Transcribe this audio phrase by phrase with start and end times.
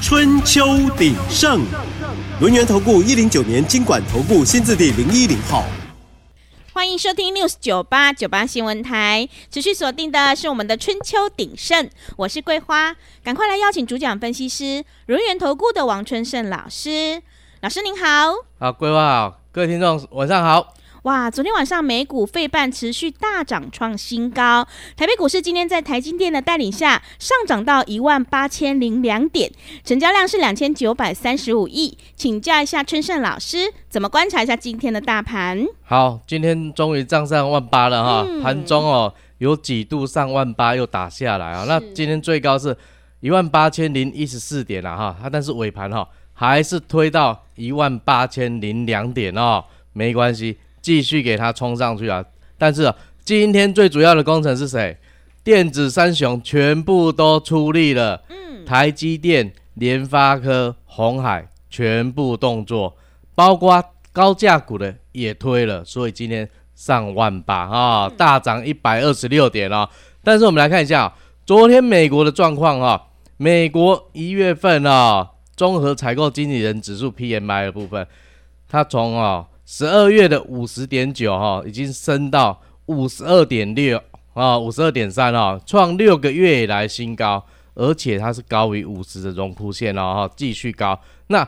[0.00, 1.60] 春秋鼎盛》，
[2.38, 5.64] 轮源投顾一零九年金管投顾新字第零一零号。
[6.72, 17.22] 欢迎收听 News 九八九八新闻台，持续锁定的是我们的《春秋鼎盛》，我是桂花，赶快来邀请主讲分析师轮源投顾的王春盛老师，
[17.62, 18.34] 老师您好。
[18.60, 20.74] 好，桂花好，各位听众晚上好。
[21.06, 29.48] 哇，昨天晚上美股费半持续大涨创新高，台北股市今天在台金电的带领下上涨到一万八千零两点，
[29.84, 31.96] 成交量是两千九百三十五亿。
[32.16, 35.64] 请教一下春盛老师，怎么观察一下今天的大盘？
[35.84, 42.76] 好，今天终于涨上万八了哈，盘、嗯、中哦有几度上万八又打下来啊，那今天最高是
[43.20, 50.58] 一万八千零一十四点了哈，它但是尾盘哈还是推到一万八千零两点哦，没关系。
[50.86, 52.24] 继续给它冲上去啊！
[52.56, 54.96] 但是啊，今天最主要的工程是谁？
[55.42, 58.22] 电子三雄全部都出力了。
[58.28, 62.96] 嗯，台积电、联发科、红海全部动作，
[63.34, 69.88] 包括高价股的也推了，所以今天上万八啊，大涨一百二十六点哦。
[70.22, 73.02] 但是我们来看一下啊，昨天美国的状况啊，
[73.38, 78.06] 美国一月份啊，综合采购经理人指数 PMI 的部分，
[78.68, 79.46] 它从啊。
[79.68, 84.00] 十二月的五十点九哈，已经升到五十二点六
[84.32, 90.98] 啊，五十二点三哈，创六个月以来新高，而且它是高于五十的荣枯线哦哈，继续高。
[91.26, 91.46] 那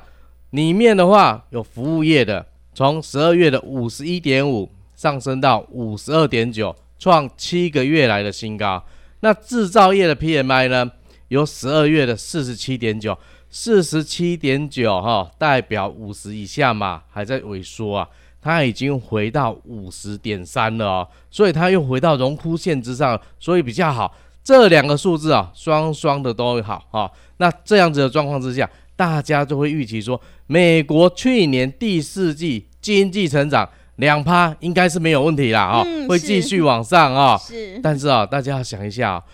[0.51, 8.85] 里面的话有服务业的，从十二月的五十一点五上升到五十二点九，创七个月来的新高。
[9.21, 10.91] 那制造业的 PMI 呢，
[11.29, 13.17] 由十二月的四十七点九。
[13.51, 18.09] 四十七点九哈，代表五十以下嘛，还在萎缩啊，
[18.41, 24.15] 它已经回到五十点三了哦，所以它又回到荣枯线之上，所以比较好。
[24.45, 27.11] 这两个数字啊，双双的都好哈。
[27.37, 37.37] 那这样子的状况之下，大家就会预期说，美国去年第四季经济成长两趴应该是没有问题啦啊，会继续往上啊。
[37.37, 39.25] 是，但是啊，大家要想一下啊。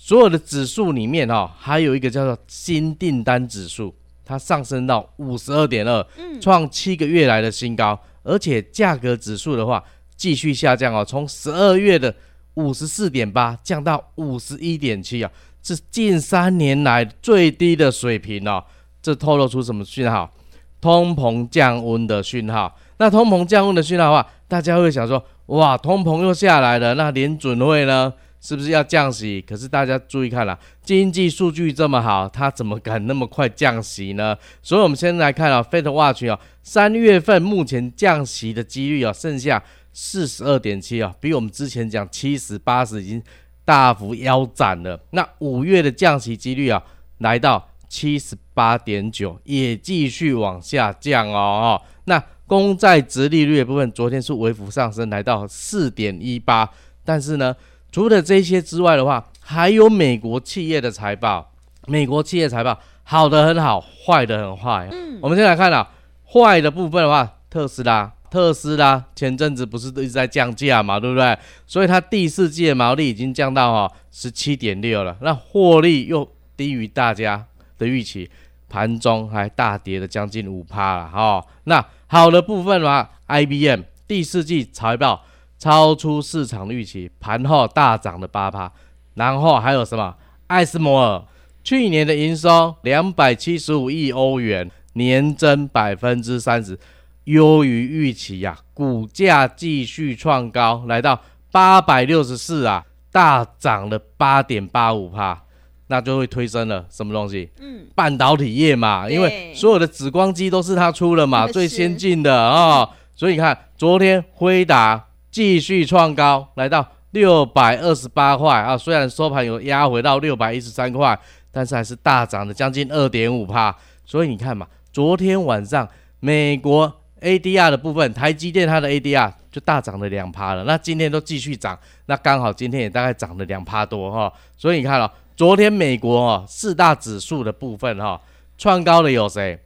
[0.00, 3.92] 所有的指数里面哈，还有一个叫做新订单指数，
[4.24, 6.06] 它上升到五十二点二，
[6.40, 7.98] 创七个月来的新高。
[8.22, 9.82] 而且价格指数的话，
[10.16, 12.14] 继续下降哦，从十二月的
[12.54, 15.30] 五十四点八降到五十一点七啊，
[15.62, 18.62] 是近三年来最低的水平哦。
[19.02, 20.32] 这透露出什么讯号？
[20.80, 22.78] 通膨降温的讯号。
[22.98, 28.14] 那通膨降温的讯号的话，大家会想说，哇，通膨又下来了，那联准会呢？
[28.40, 29.44] 是不是要降息？
[29.46, 34.36] 可是大家注意看了，经济数据这么好，它怎么敢那么快降息呢？
[34.62, 39.60] 所以，我们先来看啊，FedWatch 啊，三月份目前降息的几率啊，剩下
[39.92, 43.20] 四十二点七啊，比我们之前讲七十八十已经
[43.64, 45.00] 大幅腰斩了。
[45.10, 46.80] 那五月的降息几率啊，
[47.18, 51.82] 来到七十八点九，也继续往下降哦。
[52.04, 56.70] 那公债殖利率的部分，昨天是微幅上升，来到四点一八，
[57.04, 57.56] 但是呢。
[57.90, 61.52] 除了这些之外的话，还有美国企业的财报。
[61.86, 64.86] 美国企业财报好的很好，坏的很坏。
[64.92, 65.88] 嗯，我们先来看啊，
[66.30, 71.38] 坏的部分的话，特斯拉，特斯拉前阵子不是一直在降价嘛，对不对？
[71.66, 77.46] 所以它第四季的毛利已经降到哈十七点六了，那获利又低于大家
[77.78, 78.30] 的预期，
[78.68, 81.42] 盘中还大跌了将近五趴了哈。
[81.64, 85.24] 那好的部分的话，IBM 第四季财报。
[85.58, 88.72] 超出市场预期，盘后大涨的八趴。
[89.14, 90.14] 然后还有什么？
[90.46, 91.22] 艾斯摩尔
[91.64, 96.78] 去年的营收两百七十五亿欧元，年增百分之三十，
[97.24, 98.62] 优于预期呀、啊。
[98.72, 101.20] 股价继续创高，来到
[101.50, 105.42] 八百六十四啊，大涨了八点八五趴。
[105.88, 107.50] 那就会推升了什么东西？
[107.60, 112.90] 嗯，半导体业嘛，因为所有的紫光机都是它出了嘛，最先进的啊、哦。
[113.16, 115.07] 所以你看，昨天辉达。
[115.38, 118.76] 继续创高，来到六百二十八块啊！
[118.76, 121.16] 虽然收盘有压回到六百一十三块，
[121.52, 123.72] 但是还是大涨了将近二点五趴。
[124.04, 125.88] 所以你看嘛，昨天晚上
[126.18, 130.64] 美国 ADR 的部分，台积电它的 ADR 就大涨了两趴了。
[130.64, 134.32] 那今天都继续涨，那刚好今天也大概涨了两趴多哈。
[134.56, 138.20] 所以你看了、哦，昨天美国哦四大指数的部分哈
[138.56, 139.56] 创高的有谁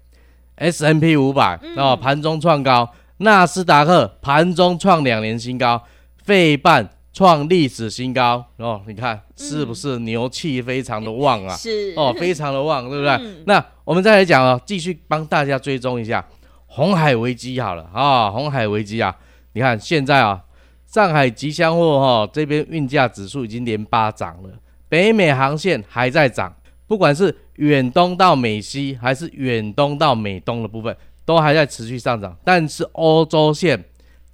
[0.57, 2.87] ，S&P 五百哦盘中创高，
[3.23, 5.83] 纳斯达克盘中创两年新高，
[6.25, 8.45] 费半创历史新高。
[8.57, 11.55] 哦，你看是不是牛气非常的旺啊？
[11.57, 11.95] 是。
[11.97, 13.13] 哦，非常的旺，对不对？
[13.15, 16.25] 嗯、那我们再来讲哦，继续帮大家追踪一下
[16.67, 17.85] 红海危机好了。
[17.93, 19.15] 啊、哦，红海危机啊，
[19.53, 20.43] 你看现在啊，
[20.87, 24.51] 上海吉祥货哈这边运价指数已经连八涨了，
[24.89, 26.55] 北美航线还在涨，
[26.87, 33.85] 不管是远东到美西还是远东到美东的部分，都还在持续上涨，但是欧洲线。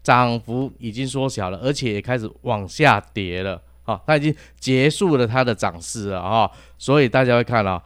[0.01, 7.83] 涨幅已经缩小了，而且也开始往下跌了，啊、哦，它已经结束了它的涨势了啊、哦，所以大家会看到、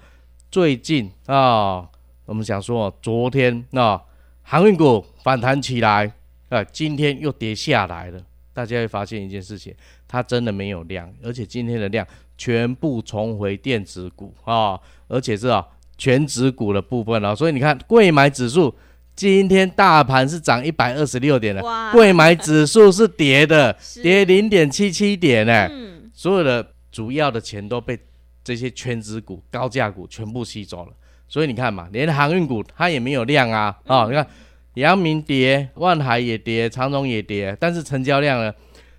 [0.49, 1.85] 最近啊、
[2.27, 4.01] 我们想说，昨天啊、
[4.43, 6.13] 航运股反弹起来，
[6.49, 8.23] 啊，今天又跌下来了，
[8.53, 9.75] 大家会发现一件事情，
[10.07, 12.07] 它真的没有量，而且今天的量
[12.39, 14.79] 全部重回电子股啊、
[15.09, 15.67] 而且是啊、哦，
[15.99, 18.73] 权值股的部分啊、哦，所以你看，贵买指数。
[19.15, 21.63] 今天大盘是涨一百二十六点的，
[21.93, 25.69] 贵买指数是跌的，跌零点七七点呢。
[25.71, 27.99] 嗯，所有的主要的钱都被
[28.43, 30.93] 这些全值股、高价股全部吸走了。
[31.29, 33.79] 所以你看嘛，连航运股它也没有量啊。
[33.87, 34.27] 哦，你看，
[34.75, 38.53] 阳明跌，万海也跌，长荣也跌，但是成交量呢？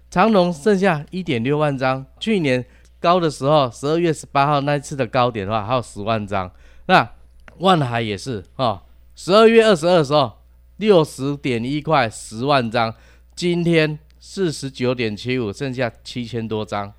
[0.09, 2.63] 长荣剩下一点六万张，去年
[2.99, 6.49] 高的时候，十二月十八号那一次的高点的话，还有十万张。
[6.85, 7.09] 那
[7.57, 8.81] 万海也是啊。
[9.15, 10.31] 十二月二十二时候，
[10.77, 12.93] 六十点一块十万张，
[13.35, 16.91] 今天四十九点七五，剩下七千多张，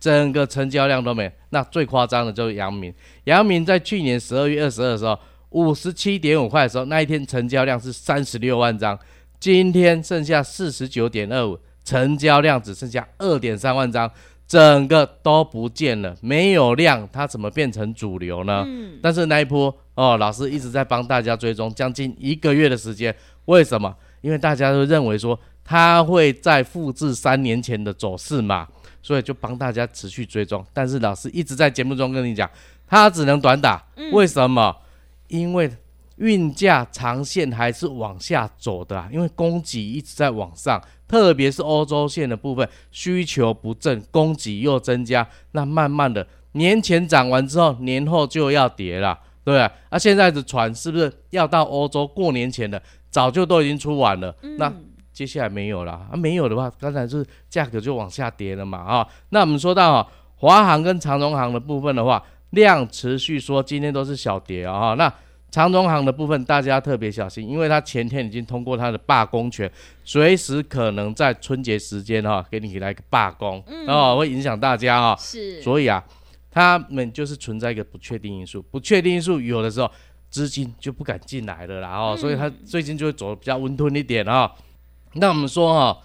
[0.00, 1.30] 整个成交量都没。
[1.50, 2.92] 那最夸张的就是阳明，
[3.24, 5.18] 阳明在去年十二月二十二时候，
[5.50, 8.98] 五十七点五块的时候，那一天成交量是三十六万张，
[9.38, 14.10] 今天剩下四十九点二五，成交量只剩下二点三万张。
[14.48, 18.64] 整个都不见了，没有量，它怎么变成主流呢？
[18.66, 23.14] 嗯、但是那一波哦，老师一直在帮大家追踪，将近一个月的时间。
[23.44, 23.94] 为什么？
[24.22, 28.66] 因为大家都认为说它会在复制三年前的走势嘛，
[29.02, 30.64] 所以就帮大家持续追踪。
[30.72, 32.50] 但是老师一直在节目中跟你讲，
[32.86, 33.84] 它只能短打。
[33.96, 34.74] 嗯、为什么？
[35.28, 35.70] 因为
[36.18, 40.80] 运价长线还是往下走的啊，因为供给一直在往上。
[41.08, 49.62] 特别是欧洲线的部分，需求不振，供给又增加，那慢慢的年前涨完之后，年后就要跌了，对不对？
[49.88, 54.36] 啊，现在的船是不是要到欧洲过年前的，早就都已经出完了？
[54.42, 54.70] 嗯、那
[55.10, 59.08] 接下来没有了啊，没有的话，刚才是价格就往下跌了嘛啊。
[59.30, 60.06] 那我们说到啊，
[60.36, 65.10] 华航跟长荣航的部分的话，量持续说今天都是小跌啊，那。
[65.50, 69.70] 长荣行的部分，大家特别小心，因为他前天已经通过他的罢工权，
[70.04, 75.16] 随时可能在春节时间哈、哦，给你来个罢工，嗯、哦，会影响大家哈、哦。
[75.18, 76.04] 是，所以啊，
[76.50, 79.90] 他们就是存在一个不确定因素，不确定因素有的时候
[80.28, 84.52] 资金就不敢进来了啦，哦，嗯、所以他最近就会走的比较温吞一点啊、哦。
[85.14, 85.98] 那我们说哈、哦，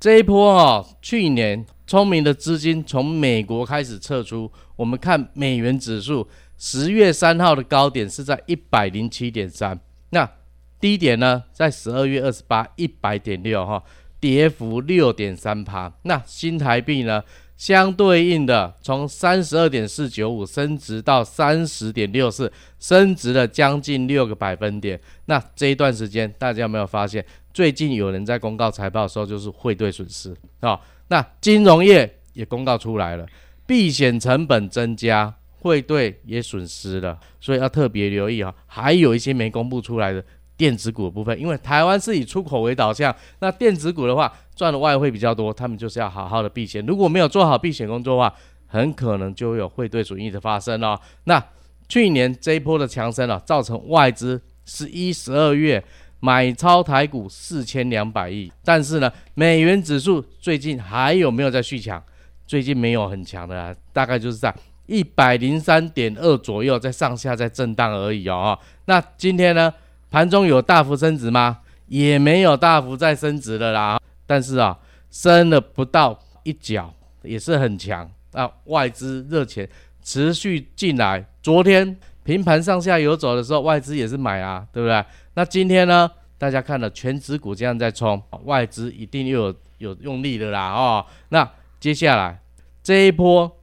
[0.00, 6.26] 这一波哈、哦，去年聪明的资金从美国开始撤出，我们看美元指数。
[6.58, 9.78] 十月三号的高点是在一百零七点三，
[10.10, 10.28] 那
[10.80, 13.82] 低点呢，在十二月二十八一百点六哈，
[14.18, 15.92] 跌幅六点三趴。
[16.02, 17.22] 那新台币呢，
[17.56, 25.00] 相对应的从三十二点四九五升值到三十点六四，升值了将近六个百分点。
[25.26, 27.24] 那这一段时间，大家有没有发现，
[27.54, 30.80] 最近有人在公告财报的时候就是汇兑损失啊？
[31.06, 33.24] 那金融业也公告出来了，
[33.64, 35.34] 避险成本增加。
[35.60, 38.54] 汇兑也损失了，所以要特别留意啊。
[38.66, 40.24] 还有一些没公布出来的
[40.56, 46.84] 电子股的部分，因为台湾是以出口为导向，那电子股的话赚的外汇比较多，他们就是要好好的避险。
[46.86, 48.34] 如果没有做好避险工作的话，
[48.66, 50.98] 很可能就有汇兑损益的发生哦。
[51.24, 51.42] 那
[51.88, 55.82] 去年这一波的强升啊，造成外资十一、十二月
[56.20, 62.02] 买超台股四千两百亿，但是呢，美元指数最近还有没有在续强？
[62.46, 64.54] 最近没有很强的啊，大概就是在。
[64.88, 68.58] 一百零三点二左右，在上下在震荡而已哦。
[68.86, 69.72] 那今天呢，
[70.10, 71.58] 盘中有大幅升值吗？
[71.88, 74.00] 也没有大幅再升值的啦。
[74.26, 74.78] 但是啊，
[75.10, 76.90] 升了不到一角，
[77.22, 78.10] 也是很强。
[78.32, 79.68] 那外资热钱
[80.02, 85.04] 持续进来，昨天平盘上下游走的时候，外资也是买啊，对不对？
[85.34, 91.04] 那今天呢，大家看了全指股这样在冲，外资一定又有有用力的啦哦。
[91.28, 91.46] 那
[91.78, 92.40] 接下来
[92.82, 93.54] 这一波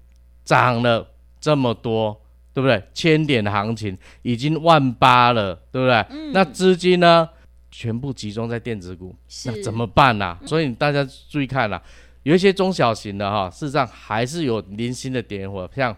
[0.43, 1.13] 涨了。
[1.45, 2.19] 这么多，
[2.55, 2.81] 对不对？
[2.91, 5.93] 千点的行情已经万八了，对不对？
[6.09, 7.29] 嗯、那资金呢，
[7.69, 10.39] 全部集中在电子股，那怎么办呢、啊？
[10.43, 11.83] 所以大家注意看啦、啊，
[12.23, 15.95] 有一些中小型的哈，事实上还是有零星的点火，像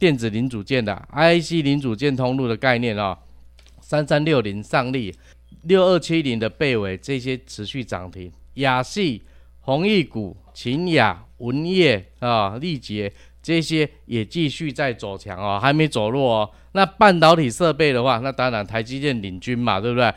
[0.00, 3.16] 电子零组件的 IC 零组件通路的概念啊，
[3.80, 5.14] 三三六零上力，
[5.62, 9.22] 六二七零的倍伟这些持续涨停，亚细、
[9.60, 16.50] 弘毅股、秦雅、文业啊、力捷这些也继续在走强哦，还没走弱哦。
[16.72, 20.12] 那半导体设备的话，那当然台积电领军嘛，对不对？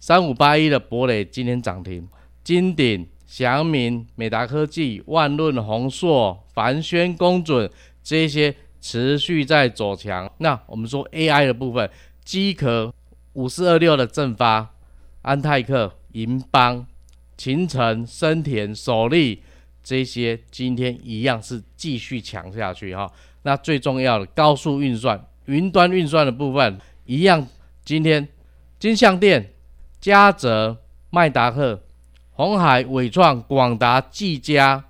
[0.00, 2.06] 三五八一的博磊今天涨停，
[2.42, 7.70] 金鼎、祥明、美达科技、万润、宏硕、凡轩、工准
[8.02, 10.30] 这些持续在走强。
[10.38, 11.88] 那我们说 AI 的部分，
[12.22, 12.92] 机壳
[13.32, 14.74] 五四二六的正发、
[15.22, 16.86] 安泰克、银邦、
[17.36, 19.42] 勤诚、森田、首立
[19.84, 23.08] 这些今天一样是继续强下去哈。
[23.42, 27.46] 那最重要的高速运算、云端运算的部分一样，
[27.84, 28.26] 今天
[28.80, 29.50] 金像电。
[30.00, 30.76] 嘉泽、
[31.08, 31.82] 迈达赫、
[32.32, 34.84] 鸿海、伟创、广达、技嘉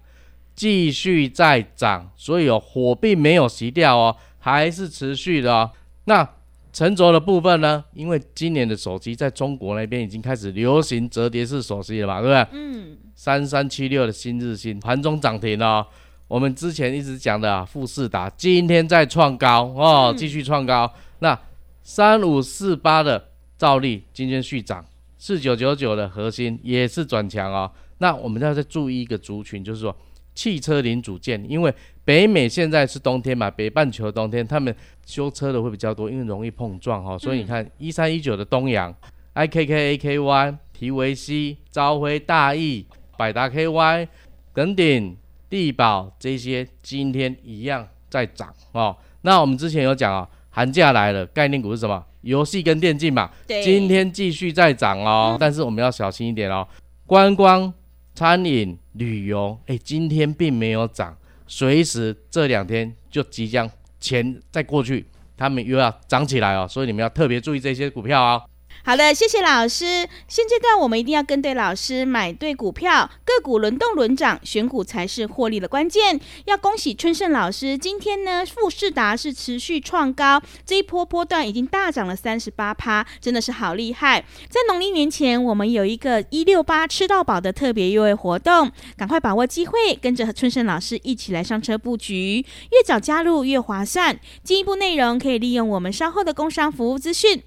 [0.57, 5.71] 继续在涨，所以哦，火并没有熄掉哦，还是持续的哦。
[6.07, 6.29] 那
[6.75, 7.83] 沉着的部分呢？
[7.95, 12.59] 因为今年的手机在中国那边已经开始流行折叠式手机了嘛，对不对？
[12.59, 12.99] 嗯。
[13.15, 15.87] 三三七六的新日新盘中涨停哦。
[16.27, 20.85] 我们之前一直讲的啊，富士达今天在创高哦，继续创高。
[20.85, 21.41] 嗯、那
[21.85, 24.85] 三五四八的兆利今天续涨。
[25.17, 27.71] 四九九九的核心也是转强哦。
[27.99, 29.97] 那我们要再注意一个族群，就是说
[30.35, 31.73] 汽车零组件，因为
[32.05, 34.75] 北美现在是冬天嘛，北半球冬天，他们
[35.07, 37.19] 修车的会比较多，因为容易碰撞哈、哦。
[37.19, 38.95] 所以你看一三一九的东阳、
[39.35, 42.85] IKK、AKY、提维西、朝晖、大益、
[43.17, 44.09] 百达 KY、
[44.53, 45.17] 耿鼎、
[45.49, 48.97] 地宝这些今天一样在涨哦。
[49.23, 52.05] 那我们之前有讲啊、哦，寒假来了，概念股是什么？
[52.23, 56.67] 游戏跟电竞嘛，对，今天继续在涨哦，嗯、但是我们要小心一点哦。
[57.07, 57.71] 观光、
[58.15, 61.17] 餐饮、旅游，哎，今天并没有涨，
[61.47, 63.69] 随时这两天就即将
[63.99, 65.05] 钱再过去，
[65.37, 68.43] 他们又要涨起来哦，所以你们要特别注意这些股票哦。
[68.87, 70.07] 好的，谢谢老师。
[70.29, 76.21] 现阶段我们一定要跟对老师，买对股票，个股轮动轮涨，选股才是获利的关键。
[76.45, 84.23] 要恭喜春盛老师，今天呢富士达是持续创高，这一波波段已经大涨了三十八趴，真的是好厉害。
[84.51, 94.21] 在农历年前，我们有一个一六八吃到饱的特别优惠活动，赶快把握机会，跟着春盛老师一起来上车布局，越早加入越划算。
[94.43, 97.43] 进一步内容可以利用我们稍后的工商服务资讯。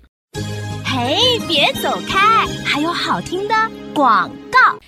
[0.89, 2.47] 嘿，别走开！
[2.63, 3.53] 还有好听的
[3.93, 4.79] 广告。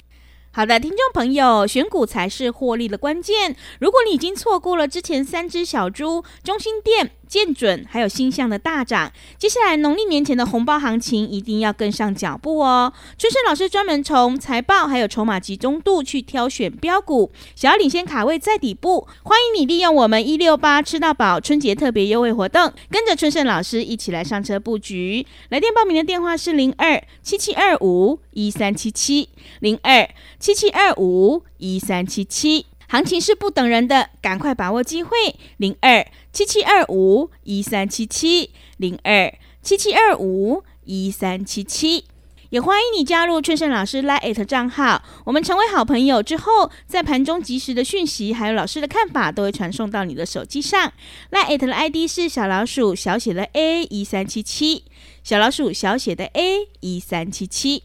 [0.50, 3.58] 好的，听众朋友，选股才是获利的关键。
[3.82, 7.12] 如果你已经错过了之前三只小猪，中心店。
[7.30, 12.92] 见准还有星象的大涨，接下来农历年前的红包行情一定要跟上脚步哦。
[13.20, 25.26] 春盛老师专门从财报还有筹码集中度去挑选标股，想要领先卡位在底部，欢迎你利用我们一六八吃到饱春节特别优惠活动，跟着春盛老师一起来上车布局。
[25.50, 30.10] 来电报名的电话是零二七七二五一三七七零二
[30.40, 32.66] 七七二五一三七七。
[32.92, 36.04] 行情是不等人的，赶快把握机会，零二
[36.34, 39.32] 七七二五一三七七，零二
[39.62, 42.06] 七七二五一三七七，
[42.50, 50.92] 也欢迎你加入春盛老师 Lite 账号，我们成为好朋友之后，在盘中及时的讯息，还有老师的看法，都会传送到你的手机上。
[51.30, 54.86] Lite 的 ID 是小老鼠小写的 A 一三七七，
[55.24, 57.84] 小老鼠小写的 A 一三七七。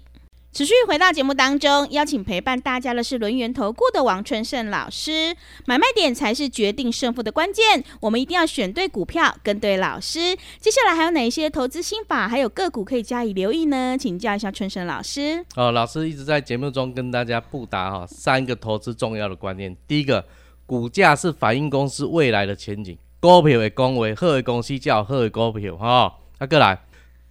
[0.55, 5.35] 持续回到节目当中，邀请陪伴大家的是轮源投顾的王春盛老师。
[5.67, 10.37] 买卖点才是决定胜负的关键，我们一定要选对股票，跟对老师。
[10.61, 13.99] 接下来还有哪一些投资心法，还有个股可以加以留意呢？
[13.99, 15.45] 请教一下春盛老师。
[15.57, 19.77] 哦，老师一直在节目中跟大家布达哈三个投资重要的观念。
[19.89, 20.25] 第一个，
[20.67, 26.15] 股价是反映公司未来的前景，股票的公为，好的公司叫好的股票哈。
[26.39, 26.79] 那过来。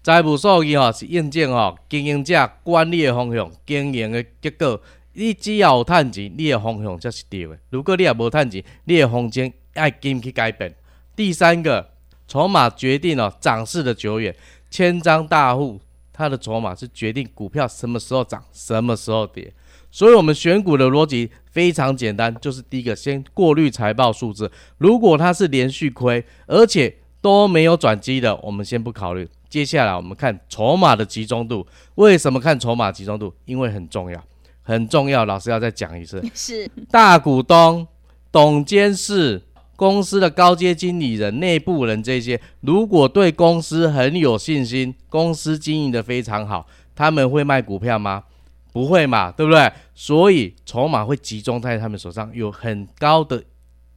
[0.03, 4.81] 财务数据吼是验证吼经营者管理的方向、经营的结果。
[5.13, 7.57] 你只要有赚钱，你的方向才是对的。
[7.69, 10.75] 如果你也无赚钱，你的方针要紧去改变。
[11.15, 11.91] 第三个，
[12.27, 14.35] 筹码决定了涨势的久远。
[14.69, 15.79] 千张大户，
[16.11, 19.53] 他的筹码是决定股票什么时候涨、什么时候跌。
[19.89, 24.51] 所以，我们选股的逻辑非常简单，就是第一个，先过滤财报数字。
[24.79, 29.29] 如果它是连续亏，而且都没有转机的，我们先不考虑。
[29.53, 31.63] 接下来我们看筹码的集中度。
[31.93, 33.31] 为什么看筹码集中度？
[33.45, 34.19] 因为很重要，
[34.63, 35.25] 很重要。
[35.25, 37.87] 老师要再讲一次， 是大股东、
[38.31, 39.39] 董监事、
[39.75, 48.23] 公司的高阶经理人、内部人这些，如果对公司很有信心，公司经营的非常好，他们会卖股票吗？
[48.71, 49.71] 不会嘛，对不对？
[49.93, 53.43] 所以筹码会集中在他们手上，有很高的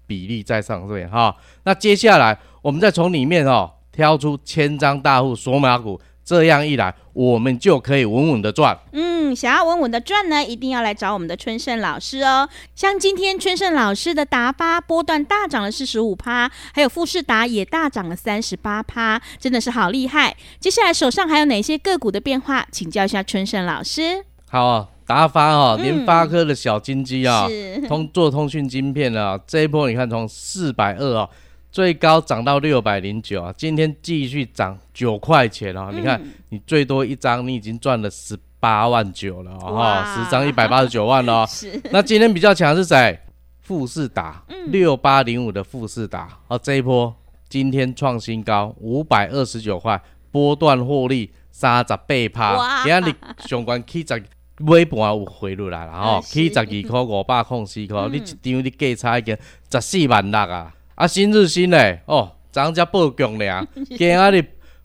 [0.07, 1.35] 比例在上面哈。
[1.65, 3.73] 那接下来我们再从里面哦。
[3.97, 8.79] 挑出千张大户索马股，这样一来，我们就可以稳稳的赚。
[8.93, 12.47] 嗯，想要稳稳的赚呢，一定要来找我们的春盛老师哦。
[12.75, 20.37] 像今天春盛老师的达发波段大涨了四十五趴，还有富士达也大涨了三十八趴，真的是好厉害。
[20.61, 22.67] 接下来手上还有哪些个股的变化？
[22.71, 24.23] 请教一下春盛老师。
[24.51, 31.31] 好啊，达发哦，联发科的小金鸡啊、哦嗯，通做通讯晶片啊，这一波你看从四百二哦。
[31.77, 33.55] 最高涨到六百零九啊！
[33.55, 36.01] 今天继续涨九块钱啊、嗯。
[36.01, 36.19] 你看，
[36.49, 41.45] 你最多一张，你已经赚了十八万九了哦，十张一百八十九万了、哦。
[41.53, 41.79] 是。
[41.93, 43.21] 那今天比较强是谁？
[43.61, 46.27] 富士达，六八零五的富士达。
[46.49, 47.15] 哦，这一波
[47.47, 52.83] 今天创新高五百二十九块，波段获利三十倍趴。
[52.85, 54.25] 今日相关起十
[54.61, 59.37] 尾盘有回落来了哦，起十二块五百空四块，你一张你价差已经
[59.71, 60.73] 十四万六啊！
[60.97, 63.63] 啊，新日新嘞，哦，涨只报强俩，
[63.99, 64.43] 今仔日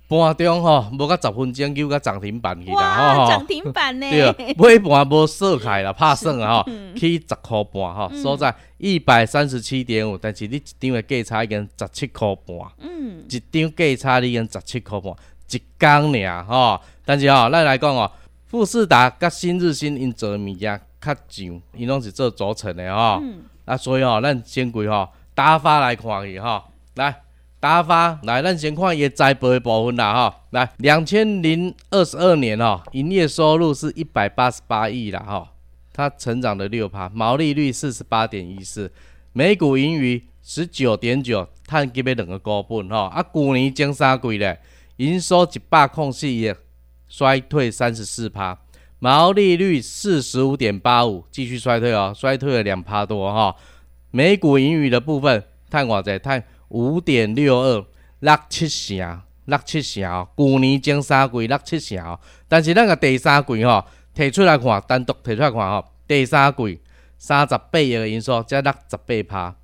[0.09, 4.09] 盘中吼，无到十分钟就个涨停板去啦，吼，涨停板呢？
[4.11, 15.13] 对，尾盘无锁开啦，拍算啊，吼， 去十箍半，吼，所在一百三十七点五，但是你一张的价差已经十七箍半，嗯，一张价差已经十七箍半，
[15.49, 18.11] 一工尔，吼，但是吼，咱来讲哦，
[18.47, 23.23] 富士达甲新日新因做物件较上，因拢是做组成的吼，
[23.63, 25.07] 啊，所以吼，咱先归吼。
[25.41, 27.23] 达发来看去哈，来
[27.59, 30.35] 达发来，咱先看伊财报的部分啦哈。
[30.51, 35.51] 来，两千零二十二年哈，营业收入是一百八十八亿啦哈，
[35.91, 38.91] 它成长了六趴，毛利率四十八点一四，
[39.33, 43.07] 每股盈余十九点九，碳基的两个股本哈。
[43.07, 44.61] 啊，去年前三季咧，
[44.97, 46.53] 营收一百零四亿，
[47.09, 48.55] 衰退三十四趴，
[48.99, 53.55] 毛利率四十五点八五，继续衰退哦，衰退了两趴多哈。
[54.11, 56.19] 每股盈余的部分，赚偌济？
[56.19, 57.85] 赚五点六二，
[58.19, 60.27] 六七成，六七成哦。
[60.37, 66.79] 去年前三季六七成哦，但是咱个第三季吼，提出来看，单独提出来看吼，第三季
[67.17, 69.55] 三十八亿的营收，才六十八趴，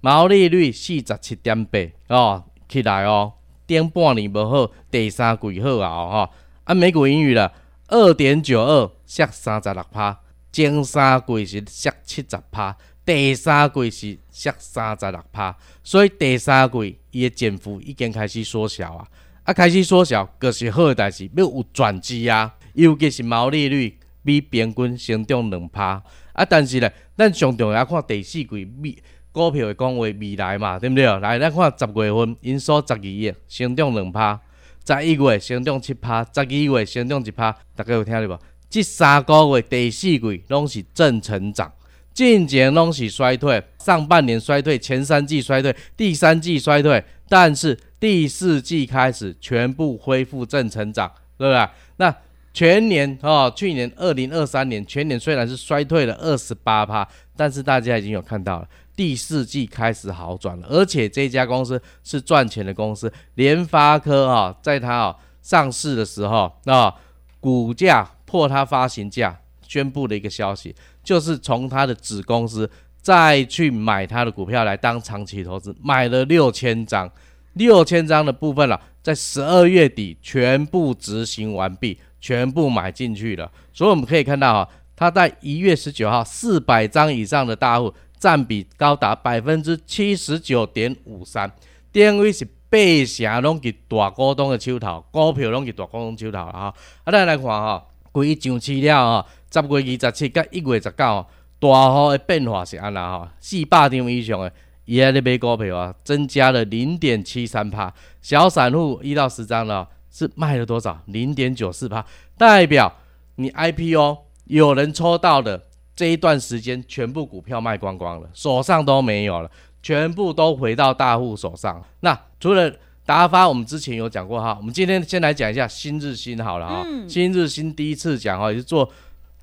[0.00, 3.34] 毛利率四十七点八哦，起来哦，
[3.66, 6.30] 顶半年无好，第三季好啊吼。
[6.64, 7.52] 啊，每股盈余了
[7.88, 10.20] 二点九二，蚀三十六趴，
[10.52, 12.76] 前三季是蚀七十趴。
[13.04, 19.08] 第三季是蚀三十六趴，所以第三季伊的减幅已经开始缩小啊，
[19.42, 26.00] 啊开始缩小，就是好代志，要有转机啊，尤其是毛利率比平均成长两趴
[26.32, 28.96] 啊，但是咧，咱上重要看第四季未
[29.32, 31.04] 股票会讲话未来嘛，对不对？
[31.18, 34.40] 来，咱看十月份营收十二亿，成长两趴，
[34.86, 38.38] 十一月成长七趴，十二月成长一趴，大家有听到无？
[38.70, 41.72] 这三个月第四季拢是正成长。
[42.14, 51.68] 近几年拢是衰退，上半年衰退，前三季衰退，第三季衰退，但是第四季开始全部恢复正成长，对不对？
[51.96, 52.14] 那
[52.52, 66.94] 全年哦，去年二零二三年全年虽然是衰退了二十八趴，但是大家已经有看到了，第四季开始好转了，而且这家公司是赚钱的公司，联发科啊，在它啊上市的时候啊，
[67.40, 69.38] 股价破它发行价。
[69.68, 77.10] 宣布的一个消息，就是从他的子公司再去买他的股票来当长期投资，买了六千张，
[77.54, 83.50] 六千张的部分了，在十二月底全部执行完毕，全部买进去了。
[83.72, 91.50] 所以我们可以看到啊，他在一月十九号四百张以上的大户占比高达百分之七十九点五三，
[91.90, 96.74] 等于是八成拢是大股东的手头，股票拢是大股东手头了哈。
[97.02, 99.26] 啊，咱来看哈，规上市了哈。
[99.52, 101.26] 十月二十七到一月十九，
[101.60, 103.28] 大户的变化是安那吼？
[103.38, 104.50] 四百张以上的，
[104.86, 107.92] 伊在咧买股票啊，增加了零点七三帕。
[108.22, 110.98] 小散户一到十张了，是卖了多少？
[111.06, 112.04] 零点九四帕，
[112.38, 112.90] 代表
[113.36, 115.62] 你 IPO 有人抽到的
[115.94, 119.50] 这一段时间，全部股票卖光光了，手上都没有了，
[119.82, 121.84] 全部都回到大户手上。
[122.00, 122.72] 那除了
[123.04, 127.08] 达发，我们之前有讲过哈，我们今天先来讲一下新日新好了哈、嗯。
[127.08, 128.90] 新日新第一次讲哈，也是做。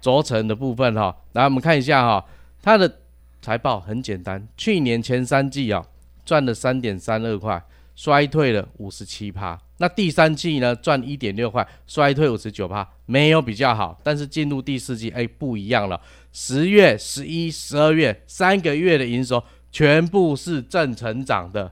[0.02, 2.26] 轴承的部分哈，来我们看一下哈，
[2.62, 3.00] 它的
[3.42, 5.86] 财报很简单，去年前三季啊
[6.26, 7.62] 赚了三点三二块，
[7.96, 9.60] 衰退了五十七趴。
[9.78, 14.00] 那第三季呢赚一点六块，衰退五十九趴，没有比较好。
[14.04, 16.00] 但是进入第四季，哎，不一样了，
[16.34, 21.72] 十月、十一、十二月三个月的营收全部是正成长的，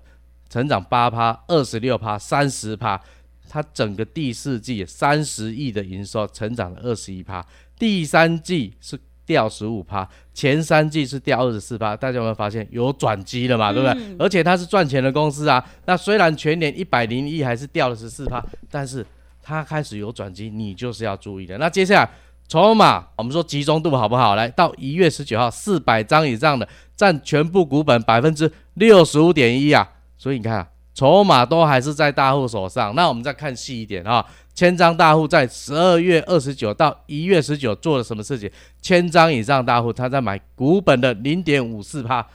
[0.50, 3.02] 成长八趴、二十六趴、三十趴。
[3.50, 7.46] 它整个第四季三十亿的营收，成长了二十一趴。
[7.78, 13.74] 第三季是掉十五趴，前三季是掉二十四趴，大家有没有发现有转机了嘛？
[13.74, 14.16] 对不对？
[14.18, 15.64] 而且它是赚钱的公司啊。
[15.86, 19.06] 那虽然全年一百零一还是掉了十四趴，但是
[19.42, 21.58] 它开始有转机，你就是要注意的。
[21.58, 22.10] 那接下来
[22.48, 24.36] 筹码，我们说集中度好不好？
[24.36, 29.88] 来到一月十九号，四百张以上的占全部股本百分之六十五点一啊，
[30.18, 32.96] 所以你看啊，筹码都还是在大户手上。
[32.96, 38.50] 那我们再看细一点啊，千张大户在十二月二十九到一月十九做了什么事情？
[38.82, 42.26] 千张以上大户他在买股本的零点五四趴，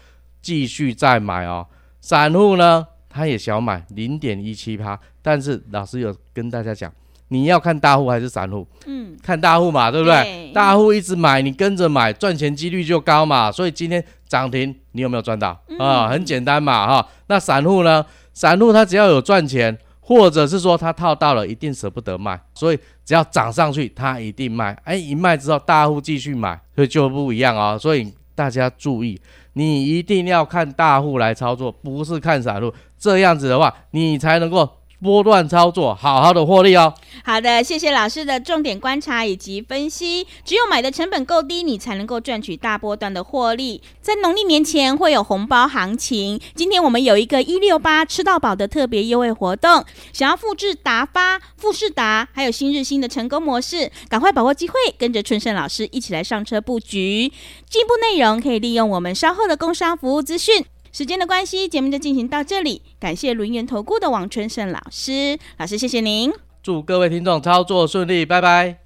[0.41, 1.67] 继续再买哦。
[2.01, 6.93] 散户呢，他也想买零点一七趴，但是老师有跟大家讲。
[7.27, 8.65] 你要看大户还是散户？
[8.87, 10.23] 嗯，看大户嘛，对不对？
[10.23, 13.51] 对，大户一直买，你跟着买，赚钱几率就高嘛。
[13.51, 15.59] 所以今天涨停，你有没有赚到？
[15.67, 17.09] 嗯、啊，很简单嘛，哈。
[17.27, 18.05] 那散户呢？
[18.33, 22.41] 散户他只要有赚钱，或者是说他套到了，一定舍不得卖。
[22.55, 24.73] 所以只要涨上去，他一定卖。
[24.85, 27.79] 哎，一卖之后，大户继续买，所以就不一样啊。
[27.79, 29.21] 所以大家注意，
[29.53, 32.73] 你一定要看大户来操作，不是看散户。
[32.99, 34.69] 这样子的话，你才能够。
[35.03, 36.95] 波段操作，好好的获利哦。
[37.25, 40.27] 好的，谢谢老师的重点观察以及分析。
[40.45, 43.83] 只有买的成本够低，你才能够赚取大波段的获利。
[44.01, 49.85] 在农历年前会有红包行情，今天我们有一个一六八吃到饱的特别优惠活动。
[50.13, 57.33] 想要复制达发、富士达还有新日新的成功模式，赶快把握机会，跟着春盛老师一起来上车布局。
[57.69, 60.65] 进一步内容可以利用我们稍后的工商服务资讯。
[60.93, 62.83] 时间的关系，节目就进行到这里。
[63.01, 66.31] 感谢轮圆投顾的王春盛老师，老师谢谢您。
[66.63, 68.79] 祝各位听众操作顺利，拜拜。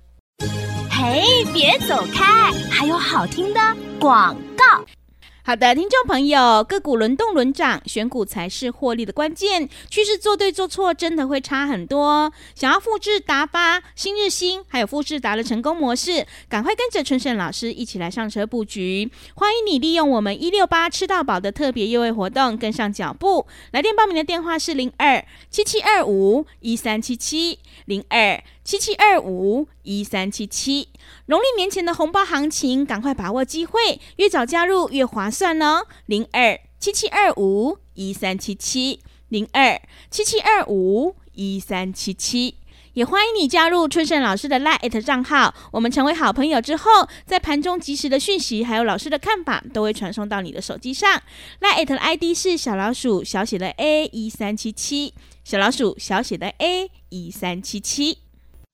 [0.89, 3.61] 嘿，别走开，还有好听的
[3.99, 4.85] 广告。
[5.47, 9.69] 好的，听众朋友，个股轮动轮涨，选股才是获利的关键。
[9.89, 12.33] 趋势做对做错，真的会差很多。
[12.57, 19.09] 想要复制达发、新日兴，还有复制达的成功模式，赶快跟着春盛老师一起来上车布局。
[19.37, 23.47] 欢迎你利用我们一六八吃到饱的特别优惠活动，跟上脚步。
[23.71, 30.89] 来电报名的电话是零二七七二五一三七七零二七七二五一三七七。
[31.27, 35.87] 农历年前的红包行情，赶快把握机会，越早加入越划算哦。
[36.07, 38.99] 零二七七二五一三七七，
[39.29, 42.57] 零二七七二五一三七七，
[42.95, 45.55] 也欢迎你加入春盛老师的 LINE@ 账号。
[45.71, 51.23] 我们成为好朋友之后，在盘中及时的讯息，还有老师的看法，都会传送到你的手机上。
[51.61, 58.26] LINE@ 的 ID 是小老鼠小写的 A 一三七七，小老鼠小写的 A 一三七七。